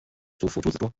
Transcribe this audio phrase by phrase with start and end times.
[0.39, 0.89] 祖父朱子庄。